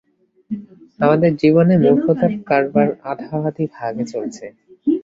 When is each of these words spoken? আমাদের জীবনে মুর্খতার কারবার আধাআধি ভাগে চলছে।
আমাদের 0.99 1.31
জীবনে 1.41 1.73
মুর্খতার 1.83 2.33
কারবার 2.49 2.87
আধাআধি 3.11 3.65
ভাগে 3.75 4.03
চলছে। 4.13 4.45